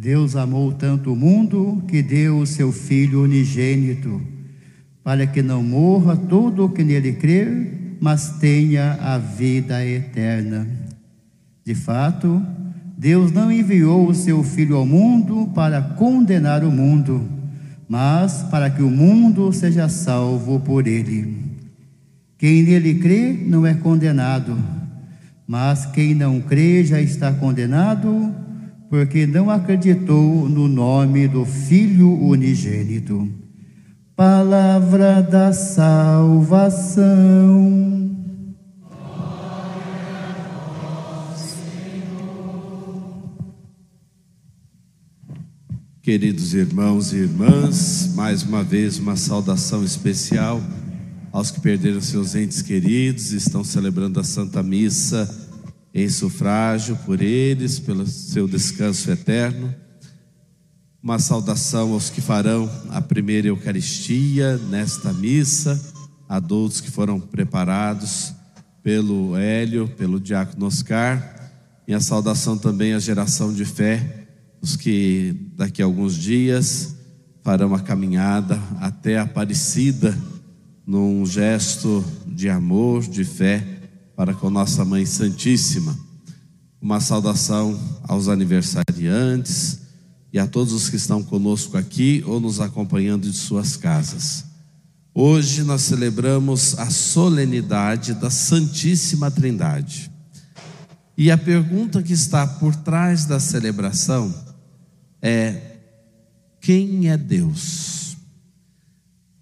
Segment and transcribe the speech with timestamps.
[0.00, 4.22] Deus amou tanto o mundo que deu o seu Filho unigênito,
[5.02, 10.68] para que não morra todo o que nele crer, mas tenha a vida eterna.
[11.64, 12.40] De fato,
[12.96, 17.28] Deus não enviou o seu Filho ao mundo para condenar o mundo,
[17.88, 21.38] mas para que o mundo seja salvo por ele.
[22.38, 24.56] Quem nele crê não é condenado,
[25.44, 28.46] mas quem não crê já está condenado
[28.88, 33.30] porque não acreditou no nome do Filho unigênito.
[34.16, 37.06] Palavra da salvação.
[46.00, 50.62] Queridos irmãos e irmãs, mais uma vez uma saudação especial
[51.30, 55.47] aos que perderam seus entes queridos, estão celebrando a Santa Missa
[56.02, 59.74] em sufrágio por eles, pelo seu descanso eterno.
[61.02, 65.80] Uma saudação aos que farão a primeira Eucaristia nesta missa,
[66.28, 68.32] adultos que foram preparados
[68.82, 71.50] pelo Hélio, pelo Diácono Oscar,
[71.86, 74.26] e a saudação também à geração de fé,
[74.60, 76.96] os que daqui a alguns dias
[77.42, 80.16] farão a caminhada até a Aparecida,
[80.86, 83.77] num gesto de amor, de fé
[84.18, 85.96] para com nossa Mãe Santíssima.
[86.82, 89.78] Uma saudação aos aniversariantes
[90.32, 94.44] e a todos os que estão conosco aqui ou nos acompanhando de suas casas.
[95.14, 100.10] Hoje nós celebramos a solenidade da Santíssima Trindade.
[101.16, 104.34] E a pergunta que está por trás da celebração
[105.22, 105.76] é:
[106.60, 108.16] quem é Deus?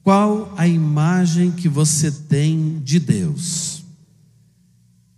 [0.02, 3.75] Qual a imagem que você tem de Deus?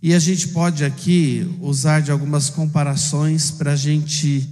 [0.01, 4.49] E a gente pode aqui usar de algumas comparações para a gente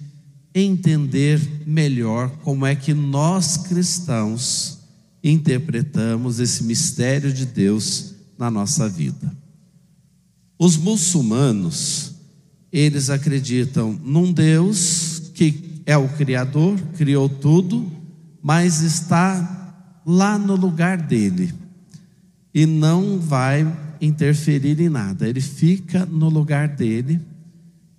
[0.54, 4.80] entender melhor como é que nós cristãos
[5.24, 9.36] interpretamos esse mistério de Deus na nossa vida.
[10.60, 12.14] Os muçulmanos,
[12.72, 17.90] eles acreditam num Deus que é o Criador, criou tudo,
[18.42, 21.54] mas está lá no lugar dele
[22.54, 23.66] e não vai
[24.02, 27.20] interferir em nada, ele fica no lugar dele,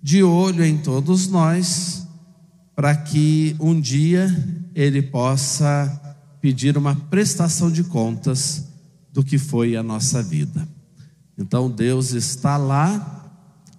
[0.01, 2.07] de olho em todos nós,
[2.75, 4.33] para que um dia
[4.73, 5.99] ele possa
[6.41, 8.67] pedir uma prestação de contas
[9.11, 10.67] do que foi a nossa vida.
[11.37, 13.15] Então Deus está lá,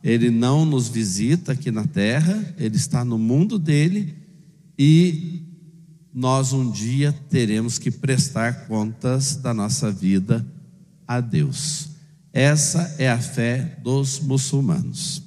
[0.03, 4.15] ele não nos visita aqui na terra, ele está no mundo dele
[4.79, 5.47] e
[6.13, 10.45] nós um dia teremos que prestar contas da nossa vida
[11.07, 11.90] a Deus.
[12.33, 15.23] Essa é a fé dos muçulmanos.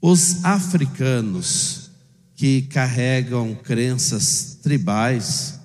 [0.00, 1.90] Os africanos
[2.36, 5.58] que carregam crenças tribais,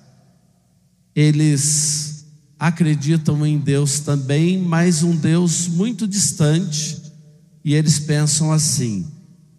[1.14, 2.26] eles
[2.58, 7.00] acreditam em Deus também, mas um Deus muito distante,
[7.64, 9.06] e eles pensam assim: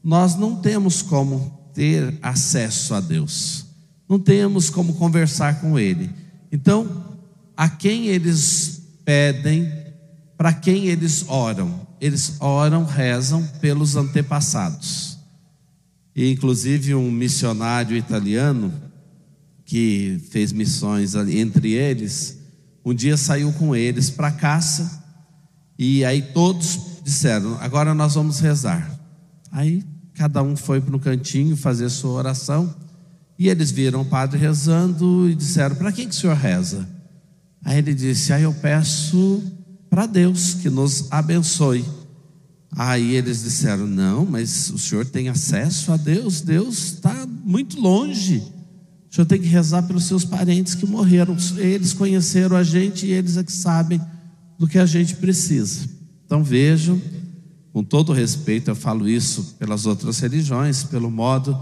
[0.04, 3.66] nós não temos como ter acesso a Deus,
[4.10, 6.10] não temos como conversar com Ele.
[6.52, 7.18] Então,
[7.56, 9.72] a quem eles pedem
[10.38, 11.88] para quem eles oram?
[12.00, 15.18] Eles oram, rezam pelos antepassados.
[16.16, 18.74] E inclusive um missionário italiano
[19.66, 22.38] que fez missões entre eles,
[22.86, 25.04] um dia saiu com eles para caça
[25.78, 28.90] e aí todos disseram: "Agora nós vamos rezar".
[29.52, 29.84] Aí
[30.14, 32.74] cada um foi para o cantinho fazer sua oração
[33.38, 36.88] e eles viram o padre rezando e disseram: "Para quem que o senhor reza?"
[37.64, 39.42] Aí ele disse: "Aí eu peço
[39.96, 41.86] para Deus que nos abençoe.
[42.70, 48.44] Aí eles disseram: Não, mas o senhor tem acesso a Deus, Deus está muito longe.
[49.10, 51.38] O senhor tem que rezar pelos seus parentes que morreram.
[51.56, 54.02] Eles conheceram a gente e eles é que sabem
[54.60, 55.88] do que a gente precisa.
[56.26, 57.02] Então vejam,
[57.72, 61.58] com todo respeito, eu falo isso pelas outras religiões, pelo modo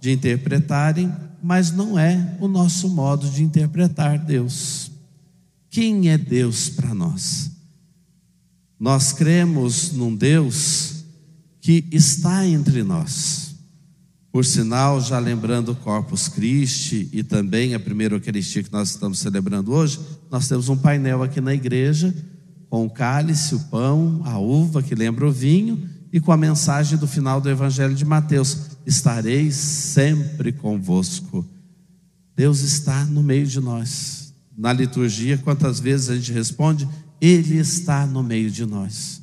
[0.00, 4.90] de interpretarem, mas não é o nosso modo de interpretar Deus.
[5.70, 7.54] Quem é Deus para nós?
[8.78, 11.04] Nós cremos num Deus
[11.60, 13.54] que está entre nós.
[14.30, 19.72] Por sinal, já lembrando Corpus Christi e também a primeira Eucaristia que nós estamos celebrando
[19.72, 19.98] hoje,
[20.30, 22.14] nós temos um painel aqui na igreja
[22.68, 26.98] com o cálice, o pão, a uva que lembra o vinho e com a mensagem
[26.98, 31.44] do final do Evangelho de Mateus: Estarei sempre convosco.
[32.34, 34.34] Deus está no meio de nós.
[34.56, 36.86] Na liturgia, quantas vezes a gente responde:
[37.20, 39.22] Ele está no meio de nós.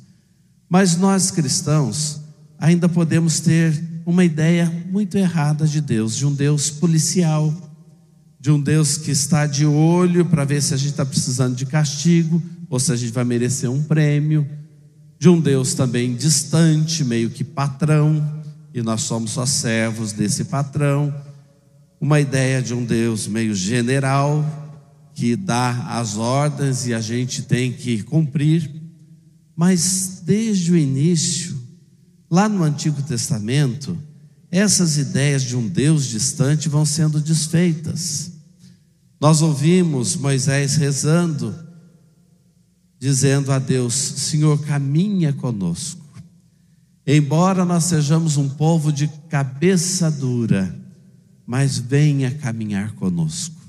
[0.68, 2.20] Mas nós cristãos
[2.58, 7.52] ainda podemos ter uma ideia muito errada de Deus, de um Deus policial,
[8.38, 11.64] de um Deus que está de olho para ver se a gente está precisando de
[11.64, 14.46] castigo ou se a gente vai merecer um prêmio,
[15.18, 18.42] de um Deus também distante, meio que patrão,
[18.74, 21.14] e nós somos só servos desse patrão,
[22.00, 24.44] uma ideia de um Deus meio general,
[25.14, 28.70] que dá as ordens e a gente tem que cumprir,
[29.56, 31.54] mas desde o início,
[32.34, 33.96] Lá no Antigo Testamento,
[34.50, 38.32] essas ideias de um Deus distante vão sendo desfeitas.
[39.20, 41.54] Nós ouvimos Moisés rezando,
[42.98, 46.02] dizendo a Deus: Senhor, caminha conosco.
[47.06, 50.76] Embora nós sejamos um povo de cabeça dura,
[51.46, 53.63] mas venha caminhar conosco.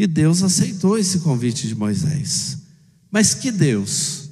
[0.00, 2.56] E Deus aceitou esse convite de Moisés.
[3.10, 4.30] Mas que Deus?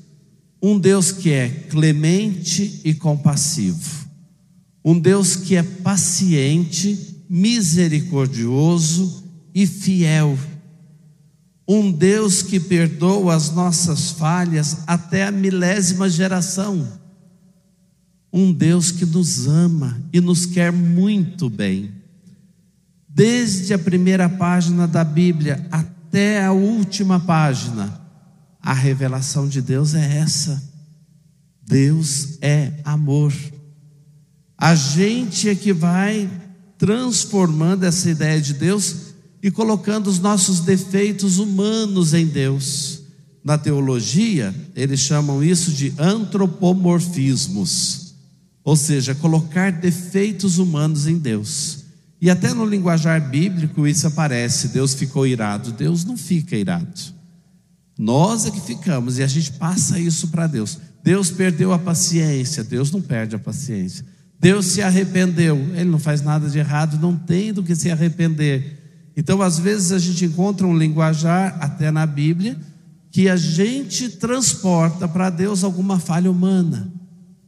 [0.62, 4.08] Um Deus que é clemente e compassivo,
[4.82, 9.22] um Deus que é paciente, misericordioso
[9.54, 10.38] e fiel,
[11.68, 16.98] um Deus que perdoa as nossas falhas até a milésima geração,
[18.32, 21.97] um Deus que nos ama e nos quer muito bem.
[23.18, 28.00] Desde a primeira página da Bíblia até a última página,
[28.62, 30.62] a revelação de Deus é essa.
[31.66, 33.34] Deus é amor.
[34.56, 36.30] A gente é que vai
[36.78, 38.94] transformando essa ideia de Deus
[39.42, 43.00] e colocando os nossos defeitos humanos em Deus.
[43.42, 48.14] Na teologia, eles chamam isso de antropomorfismos,
[48.62, 51.87] ou seja, colocar defeitos humanos em Deus.
[52.20, 55.72] E até no linguajar bíblico isso aparece: Deus ficou irado.
[55.72, 57.18] Deus não fica irado.
[57.98, 60.78] Nós é que ficamos e a gente passa isso para Deus.
[61.02, 64.04] Deus perdeu a paciência, Deus não perde a paciência.
[64.40, 69.10] Deus se arrependeu, ele não faz nada de errado, não tem do que se arrepender.
[69.16, 72.56] Então, às vezes, a gente encontra um linguajar, até na Bíblia,
[73.10, 76.92] que a gente transporta para Deus alguma falha humana,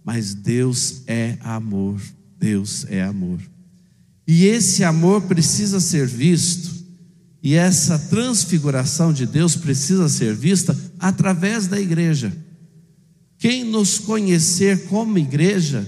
[0.05, 2.00] mas Deus é amor,
[2.37, 3.38] Deus é amor.
[4.32, 6.71] E esse amor precisa ser visto
[7.43, 12.32] e essa transfiguração de Deus precisa ser vista através da igreja.
[13.38, 15.85] Quem nos conhecer como igreja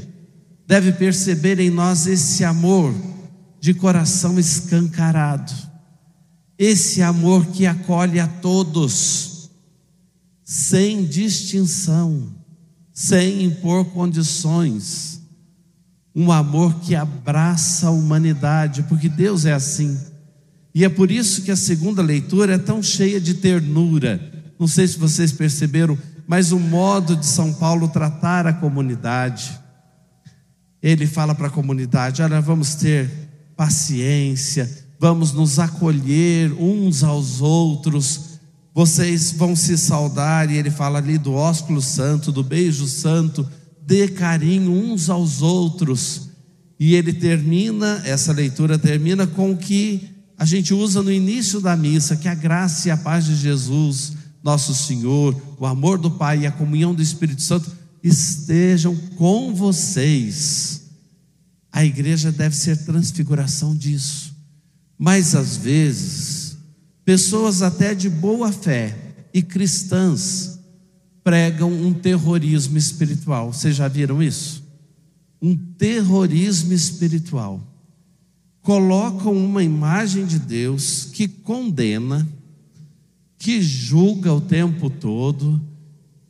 [0.66, 2.92] deve perceber em nós esse amor
[3.60, 5.52] de coração escancarado,
[6.58, 9.52] esse amor que acolhe a todos,
[10.42, 12.34] sem distinção,
[12.92, 15.11] sem impor condições,
[16.14, 19.98] um amor que abraça a humanidade, porque Deus é assim.
[20.74, 24.20] E é por isso que a segunda leitura é tão cheia de ternura.
[24.58, 29.58] Não sei se vocês perceberam, mas o modo de São Paulo tratar a comunidade.
[30.82, 33.10] Ele fala para a comunidade: olha, vamos ter
[33.56, 38.38] paciência, vamos nos acolher uns aos outros,
[38.74, 40.50] vocês vão se saudar.
[40.50, 43.46] E ele fala ali do ósculo santo, do beijo santo,
[43.86, 46.30] dê carinho uns aos outros.
[46.78, 50.08] E ele termina, essa leitura termina com o que
[50.38, 54.14] a gente usa no início da missa que a graça e a paz de Jesus,
[54.42, 57.70] nosso Senhor, o amor do Pai e a comunhão do Espírito Santo
[58.02, 60.82] estejam com vocês.
[61.70, 64.34] A igreja deve ser transfiguração disso.
[64.98, 66.56] Mas às vezes,
[67.04, 70.58] pessoas até de boa fé e cristãs
[71.22, 73.52] pregam um terrorismo espiritual.
[73.52, 74.62] Vocês já viram isso?
[75.40, 77.72] Um terrorismo espiritual
[78.62, 82.26] colocam uma imagem de Deus que condena,
[83.36, 85.60] que julga o tempo todo,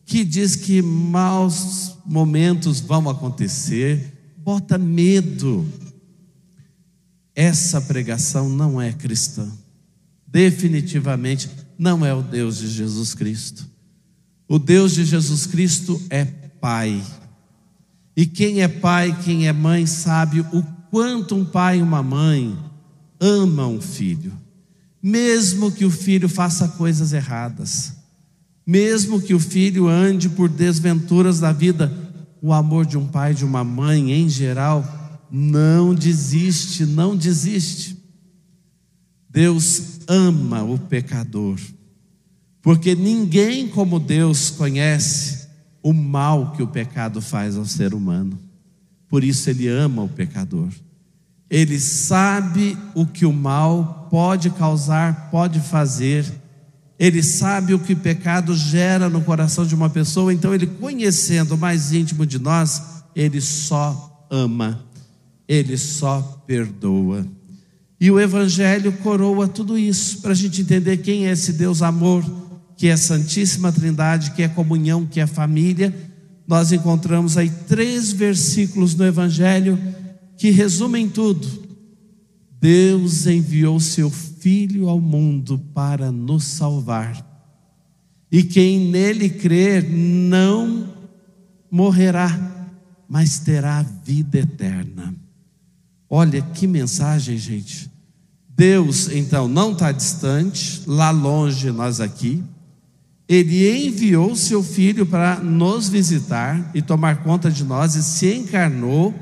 [0.04, 5.66] que diz que maus momentos vão acontecer, bota medo.
[7.34, 9.50] Essa pregação não é cristã.
[10.26, 13.70] Definitivamente não é o Deus de Jesus Cristo.
[14.52, 17.02] O Deus de Jesus Cristo é Pai.
[18.14, 22.54] E quem é pai, quem é mãe, sabe o quanto um pai e uma mãe
[23.18, 24.30] ama um filho,
[25.02, 27.94] mesmo que o filho faça coisas erradas,
[28.66, 31.90] mesmo que o filho ande por desventuras da vida,
[32.42, 34.84] o amor de um pai, de uma mãe em geral,
[35.30, 37.96] não desiste, não desiste.
[39.30, 41.58] Deus ama o pecador,
[42.62, 45.48] porque ninguém como Deus conhece
[45.82, 48.38] o mal que o pecado faz ao ser humano.
[49.08, 50.68] Por isso ele ama o pecador.
[51.50, 56.24] Ele sabe o que o mal pode causar, pode fazer.
[56.98, 61.56] Ele sabe o que o pecado gera no coração de uma pessoa, então ele conhecendo
[61.56, 64.86] o mais íntimo de nós, ele só ama.
[65.48, 67.26] Ele só perdoa.
[68.00, 72.24] E o Evangelho coroa tudo isso, para a gente entender quem é esse Deus amor,
[72.82, 75.94] que é a Santíssima Trindade, que é comunhão, que é família
[76.48, 79.78] nós encontramos aí três versículos no Evangelho
[80.36, 81.48] que resumem tudo.
[82.60, 87.24] Deus enviou seu Filho ao mundo para nos salvar,
[88.32, 90.92] e quem nele crer não
[91.70, 92.66] morrerá,
[93.08, 95.14] mas terá vida eterna.
[96.10, 97.88] Olha que mensagem, gente.
[98.48, 102.42] Deus, então, não está distante, lá longe, nós aqui.
[103.32, 109.14] Ele enviou seu filho para nos visitar e tomar conta de nós e se encarnou,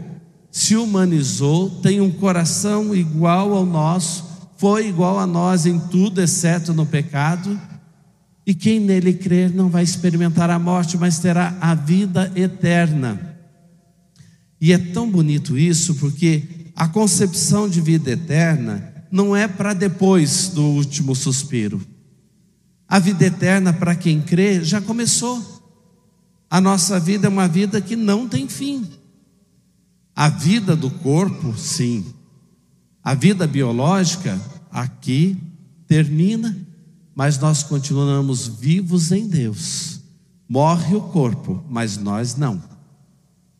[0.50, 6.74] se humanizou, tem um coração igual ao nosso, foi igual a nós em tudo, exceto
[6.74, 7.56] no pecado.
[8.44, 13.38] E quem nele crer não vai experimentar a morte, mas terá a vida eterna.
[14.60, 20.48] E é tão bonito isso, porque a concepção de vida eterna não é para depois
[20.48, 21.80] do último suspiro.
[22.90, 25.40] A vida eterna, para quem crê, já começou.
[26.50, 28.84] A nossa vida é uma vida que não tem fim.
[30.16, 32.04] A vida do corpo, sim.
[33.00, 34.40] A vida biológica,
[34.72, 35.38] aqui
[35.86, 36.56] termina,
[37.14, 40.00] mas nós continuamos vivos em Deus.
[40.48, 42.60] Morre o corpo, mas nós não.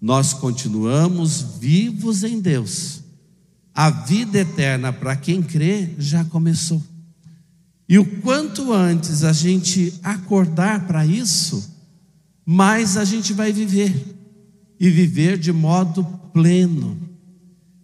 [0.01, 3.01] Nós continuamos vivos em Deus.
[3.73, 6.83] A vida eterna, para quem crê, já começou.
[7.91, 11.77] E o quanto antes a gente acordar para isso,
[12.47, 13.93] mais a gente vai viver.
[14.79, 16.97] E viver de modo pleno.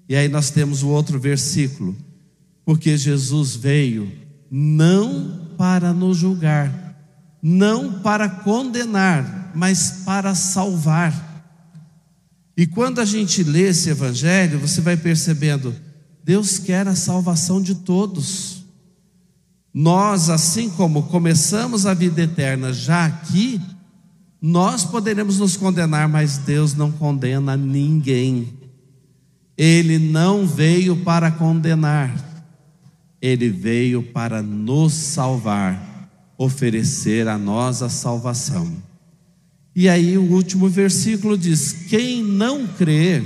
[0.09, 1.97] E aí nós temos o outro versículo.
[2.65, 4.13] Porque Jesus veio
[4.49, 6.97] não para nos julgar,
[7.43, 11.45] não para condenar, mas para salvar.
[12.57, 15.75] E quando a gente lê esse evangelho, você vai percebendo,
[16.23, 18.56] Deus quer a salvação de todos.
[19.79, 23.61] Nós, assim como começamos a vida eterna já aqui,
[24.41, 28.55] nós poderemos nos condenar, mas Deus não condena ninguém.
[29.55, 32.11] Ele não veio para condenar,
[33.21, 38.73] ele veio para nos salvar, oferecer a nós a salvação.
[39.75, 43.23] E aí o último versículo diz: quem não crê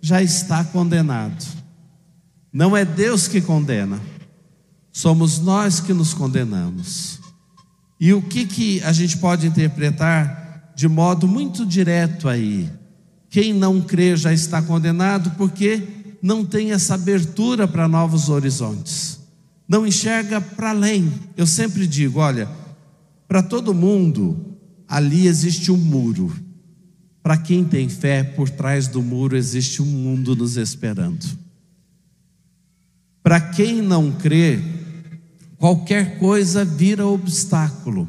[0.00, 1.44] já está condenado.
[2.52, 4.00] Não é Deus que condena,
[4.92, 7.18] Somos nós que nos condenamos.
[7.98, 12.68] E o que, que a gente pode interpretar de modo muito direto aí?
[13.30, 15.82] Quem não crê já está condenado porque
[16.22, 19.18] não tem essa abertura para novos horizontes,
[19.66, 21.10] não enxerga para além.
[21.36, 22.48] Eu sempre digo: olha,
[23.26, 26.30] para todo mundo, ali existe um muro.
[27.22, 31.24] Para quem tem fé, por trás do muro existe um mundo nos esperando.
[33.22, 34.60] Para quem não crê,
[35.62, 38.08] qualquer coisa vira obstáculo.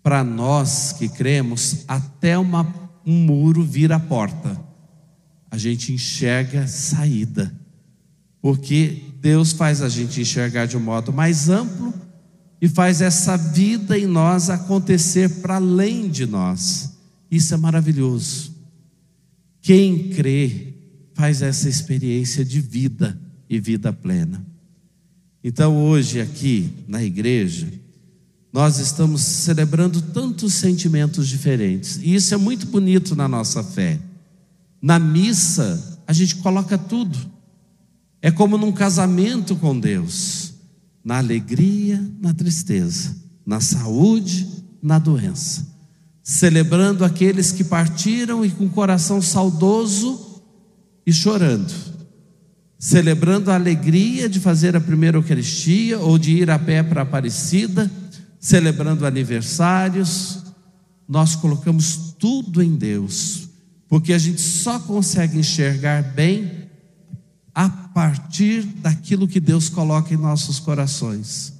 [0.00, 2.72] Para nós que cremos, até uma,
[3.04, 4.56] um muro vira porta.
[5.50, 7.52] A gente enxerga saída,
[8.40, 11.92] porque Deus faz a gente enxergar de um modo mais amplo
[12.62, 16.96] e faz essa vida em nós acontecer para além de nós.
[17.28, 18.54] Isso é maravilhoso.
[19.60, 20.74] Quem crê
[21.12, 24.48] faz essa experiência de vida e vida plena.
[25.42, 27.66] Então, hoje, aqui na igreja,
[28.52, 33.98] nós estamos celebrando tantos sentimentos diferentes, e isso é muito bonito na nossa fé.
[34.82, 37.18] Na missa, a gente coloca tudo,
[38.20, 40.52] é como num casamento com Deus:
[41.02, 43.16] na alegria, na tristeza,
[43.46, 44.46] na saúde,
[44.82, 45.66] na doença,
[46.22, 50.42] celebrando aqueles que partiram e com o coração saudoso
[51.06, 51.99] e chorando
[52.80, 57.90] celebrando a alegria de fazer a primeira Eucaristia ou de ir a pé para Aparecida,
[58.40, 60.38] celebrando aniversários.
[61.06, 63.50] Nós colocamos tudo em Deus,
[63.86, 66.70] porque a gente só consegue enxergar bem
[67.54, 71.52] a partir daquilo que Deus coloca em nossos corações.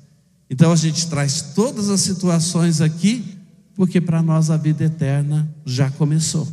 [0.49, 3.37] Então a gente traz todas as situações aqui,
[3.75, 6.49] porque para nós a vida eterna já começou.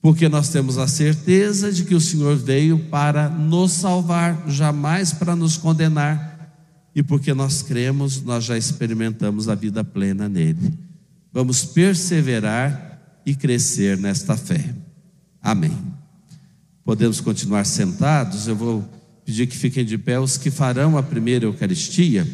[0.00, 5.34] Porque nós temos a certeza de que o Senhor veio para nos salvar, jamais para
[5.34, 6.38] nos condenar.
[6.94, 10.72] E porque nós cremos, nós já experimentamos a vida plena nele.
[11.32, 14.74] Vamos perseverar e crescer nesta fé.
[15.42, 15.76] Amém.
[16.84, 18.48] Podemos continuar sentados.
[18.48, 18.88] Eu vou
[19.24, 22.26] pedir que fiquem de pé os que farão a primeira Eucaristia.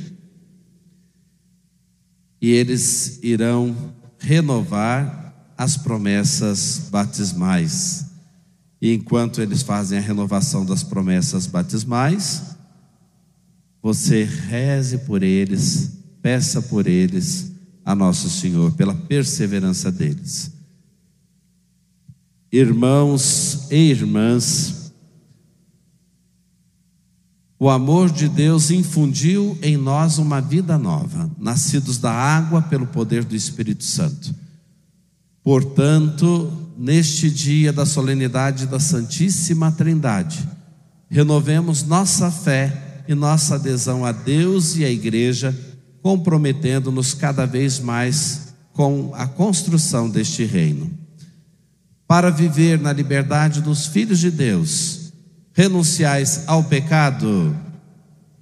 [2.40, 3.74] E eles irão
[4.18, 5.23] renovar
[5.56, 8.06] as promessas batismais.
[8.80, 12.42] E enquanto eles fazem a renovação das promessas batismais,
[13.82, 17.52] você reze por eles, peça por eles
[17.84, 20.54] a Nosso Senhor, pela perseverança deles
[22.54, 24.92] irmãos e irmãs,
[27.58, 33.24] o amor de Deus infundiu em nós uma vida nova, nascidos da água pelo poder
[33.24, 34.32] do Espírito Santo.
[35.44, 40.48] Portanto, neste dia da solenidade da Santíssima Trindade,
[41.08, 45.54] renovemos nossa fé e nossa adesão a Deus e à Igreja,
[46.02, 51.04] comprometendo-nos cada vez mais com a construção deste reino
[52.06, 55.12] para viver na liberdade dos filhos de Deus,
[55.52, 57.56] renunciais ao pecado?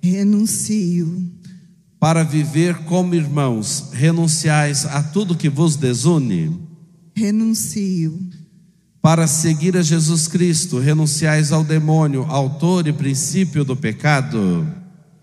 [0.03, 1.31] Renuncio.
[1.99, 6.59] Para viver como irmãos, renunciais a tudo que vos desune?
[7.15, 8.19] Renuncio.
[9.01, 14.67] Para seguir a Jesus Cristo, renunciais ao demônio, autor e princípio do pecado?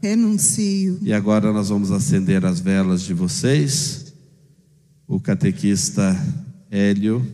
[0.01, 0.99] Renuncio.
[1.01, 4.13] E agora nós vamos acender as velas de vocês.
[5.07, 6.15] O catequista
[6.69, 7.25] Hélio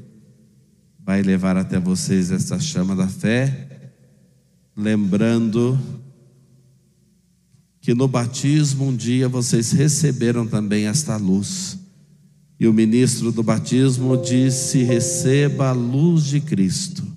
[1.03, 3.91] vai levar até vocês essa chama da fé,
[4.75, 5.79] lembrando
[7.81, 11.77] que no batismo um dia vocês receberam também esta luz.
[12.59, 17.14] E o ministro do batismo disse: receba a luz de Cristo.